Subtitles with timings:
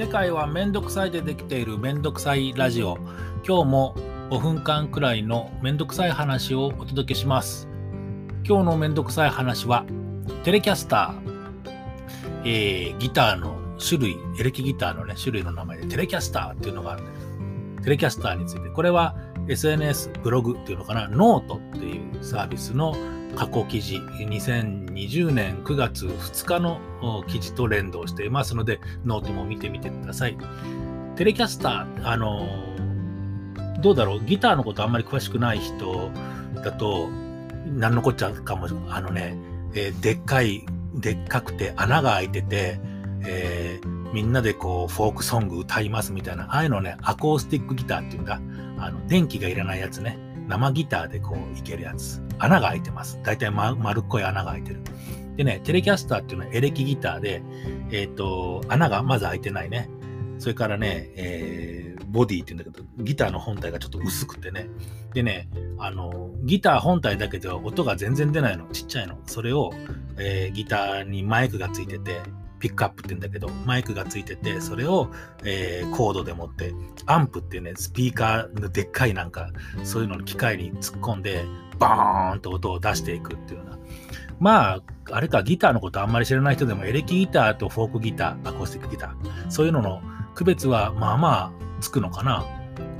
[0.00, 2.96] 世界はめんどくさいでできているめんどくさいラジオ。
[3.46, 3.94] 今日も
[4.30, 7.68] 5分間くらいのめんどくさい話をお届けします。
[8.48, 9.84] 今日のめんどくさい話は
[10.42, 18.70] テレキャスター、えー、ギターの種類エレキギターのね種類の名前でテレキャスターっていうのがあるんだけどテレキャスターについて。
[18.70, 19.14] これは
[19.48, 21.08] SNS ブログっていうのかな？
[21.08, 22.96] ノートっていうサービスの
[23.36, 26.80] 過去記事、2020年9月2日の
[27.26, 30.36] 記事と連動していますので、ノートも見てみてください。
[31.16, 32.48] テレキャスター、あの
[33.80, 36.10] どうだろう、ギターのことあんまり詳しくない人
[36.62, 37.08] だと、
[37.66, 39.36] 何のこっちゃかも、あのね、
[39.74, 42.80] えー、でっかい、でっかくて穴が開いてて、
[43.24, 48.40] えー、みんなでこう、フォークソング歌いますみたいな、ああいうのね、アコースティックギターっていうんだ。
[48.78, 50.18] あの、電気がいらないやつね。
[50.50, 52.20] 生ギターでこういけるやつ。
[52.38, 53.20] 穴が開いてます。
[53.22, 54.80] だいたい丸っこい穴が開いてる。
[55.36, 57.42] でね、テレキャスターっていうのはエレキギターで、
[57.92, 59.88] えっ、ー、と、穴がまず開いてないね。
[60.38, 64.68] それからね、えー、ボディって言うんだけど、ギターの本体がちょっと薄くてね。
[65.14, 68.66] でね、あの、ギター本体だけでは音が全然出ないの。
[68.66, 69.18] ちっちゃいの。
[69.26, 69.70] それを、
[70.18, 72.20] えー、ギターにマイクがついてて、
[72.60, 75.10] ピックアップって言うんだけど、マイクがついてて、それを、
[75.44, 76.72] えー、コードでもって、
[77.06, 79.50] アンプっていうね、スピーカーのでっかいなんか、
[79.82, 81.44] そういうのの機械に突っ込んで、
[81.78, 83.78] バーンと音を出していくっていうような。
[84.38, 90.02] まあ、あれか、ギターのことあんまり知らない人でも、エレキギターとフォークギター、アコースティックギター、そういうのの
[90.34, 92.46] 区別はまあまあつくのかな。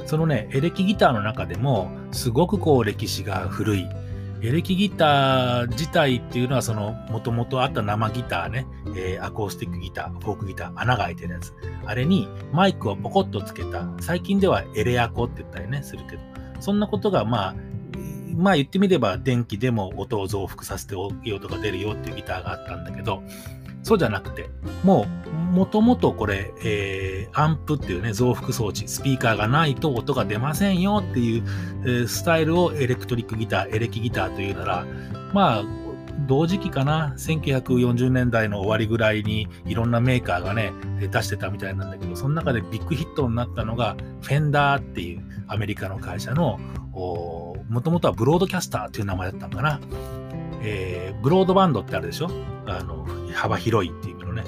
[0.07, 3.89] そのね、エレキギターの中でも、すごくこう歴史が古い、
[4.43, 11.53] エレキギター自体っていうのは、その、もともとあった生ギターね、えー、アコースティックギター、フォークギター、穴が開いてるやつ。
[11.85, 13.87] あれにマイクをポコッとつけた。
[14.01, 16.23] 最近ではエレアコって言ったりね、するけど、
[16.61, 17.55] そんなことがまあ、
[18.35, 23.23] まあ言ってみれば電気でも音を増幅させていい音が出るよっていうギターがあったんだけど、
[23.83, 24.51] そうじゃなくて、
[24.85, 31.45] もう、もともとこれ、えー、アンプっていうね、増幅装置、スピーカーがないと音が出ませんよっていう、
[31.83, 34.87] えー、スタイルをエレクトリックギター、エレキギターというなら、
[35.33, 35.65] まあ、
[36.29, 46.61] 同時期かな、1940年代の終わりぐらいにいろんなメーカーがね、出してたみたいなんだけど、その中でビッグヒットになったのが、フェンダーっていうアメリカの会社の、
[46.93, 49.81] もともとはブロードキャスターっていう名前だったのかな。
[50.63, 52.31] えー、ブロードバンドってあるでしょ？
[52.67, 54.45] あの、幅広いっていうのね。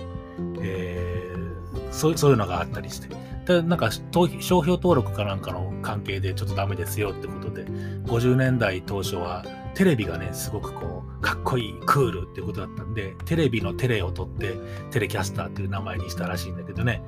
[0.60, 3.08] えー、そうそういうのがあったりして。
[3.46, 7.64] で、なんか、商標登録かなんかの関係でちょっとダメですよってことで、
[8.04, 9.44] 50年代当初は
[9.74, 14.56] テレビがね、すごくこう、かっこいい、クールっていうことだったんで、テレビのテレを取って、
[14.90, 17.02] テレキャスターっていう名前にしたらしいんだけどね。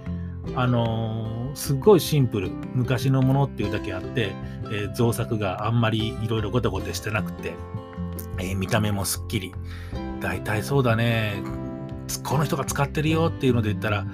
[0.56, 2.50] あのー、すっごいシンプル。
[2.74, 4.32] 昔のものっていうだけあって、
[4.64, 7.54] えー、造作があんまりいろいろごたごたしてなくて、
[8.38, 9.54] えー、見た目もすっきり。
[10.20, 11.63] 大体そうだね。
[12.22, 14.06] この人が使ってるよっていうので言ったら、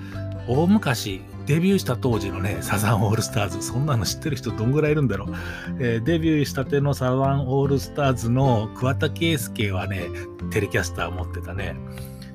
[0.48, 5.34] 大昔、デビューした当時のね、サザンオールスターズ、そんなの知ってる人どんぐらいいるんだろう。
[5.78, 10.08] えー、デビューしたてのサザンオールスターズの桑田佳祐はね、
[10.50, 11.76] テレキャスター持ってたね。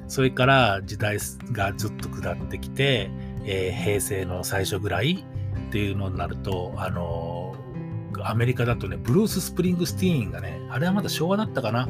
[0.08, 1.18] それから時代
[1.52, 3.10] がずっと下ってきて、
[3.44, 5.26] えー、平成の最初ぐらい
[5.68, 11.90] っていうのになると、あのー、アメリカだとね、ブルース・スプリングスティーンがね、あれはまだ昭和だったかな。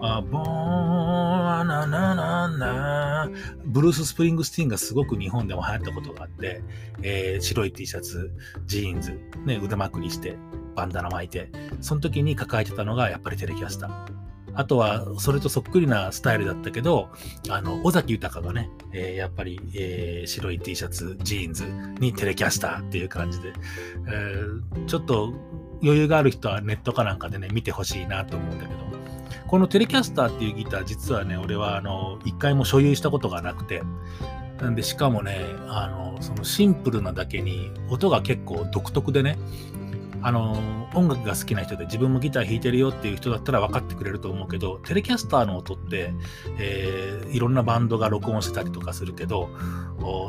[0.00, 3.30] あ Born ナナナナ
[3.64, 6.62] ブルース・スプリングスティーンがすごく日本でも流行ったことがあって、
[7.02, 8.30] えー、白い T シャツ、
[8.66, 10.36] ジーンズ、ね、腕まくりして、
[10.74, 14.16] バンダナ巻いて、その時に抱えてたのがやっぱりテレキャスター。
[14.54, 17.10] あとは、それとそっくりなスタイルだったけど、
[17.50, 21.64] あの、尾崎豊がね、えー、やっぱり、えー、白い T シャツ、ジーンズ
[22.00, 23.52] にテレキャスターっていう感じで、
[24.08, 25.34] えー、ちょっと
[25.82, 28.85] 余裕がある人はネットかなんかでね、見てほしいなと思うんだけど、
[29.48, 33.82] このテレキャスターっていうギター、実はね、俺はあの、一回も所有したことがなくて、
[34.60, 39.38] なんで、しかもね、あの、そのシンプルなだけに、音が結構独特でね、
[40.22, 46.12] あの、音楽が好きな人で自分もギター弾いてるよっていう人だったら分かってくれると思うけど、テレキャスターの音って、
[46.58, 49.50] えー、いろんなバンドが録音してたりとかするけど、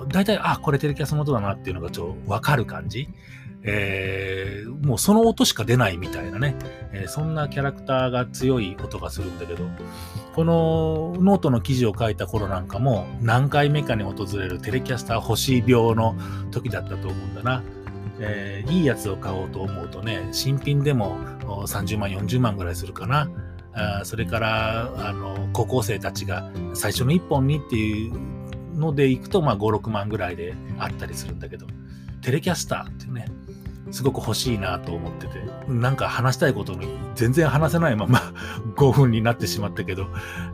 [0.10, 3.10] 大体、あ、これテレキャスの音だなっていうのがちょっと分かる感じ。
[3.70, 6.56] えー、もうその音しか出ないみたいなね、
[6.94, 9.66] えー、そんなキャラクターが強い音がするんだけど、
[10.34, 16.16] このノートの記事を書いた頃なんかも何回目かに訪れるテレキャスター欲しい病の
[16.52, 17.62] 時だったと思うんだな。
[18.20, 21.18] えー、いいやつを買おうと思うとね、新品でも
[21.68, 23.30] 30万、40万ぐらいするかな。
[23.74, 28.14] あそれから、あの、高校生たちが最初の1本にっていう
[28.76, 31.68] ので行くと、まあ5、6万ぐらいであったりするんだけど、
[32.22, 33.28] テレキャスターっていうね、
[33.92, 38.34] すごく欲しいなと思ってて、なんか話したいことに全然話せないまま
[38.76, 40.08] 5分になってしまったけど、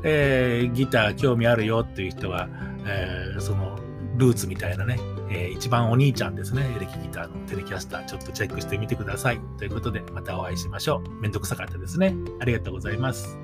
[0.04, 2.48] えー、ギター興味あるよっていう人は、
[2.86, 3.78] えー、その
[4.18, 5.00] ルーツみたいなね、
[5.30, 9.40] えー、一番お兄ちゃんですね、エレキギターのテレキャスター、ちょっとチェックしてみてください。
[9.58, 11.22] ということで、またお会いしましょう。
[11.22, 12.16] めんどくさかったですね。
[12.40, 13.43] ありがとうございます。